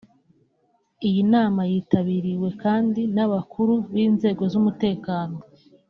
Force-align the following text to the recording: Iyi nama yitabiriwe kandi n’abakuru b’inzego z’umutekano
Iyi 1.07 1.21
nama 1.33 1.61
yitabiriwe 1.71 2.49
kandi 2.63 3.01
n’abakuru 3.15 3.73
b’inzego 3.93 4.43
z’umutekano 4.51 5.37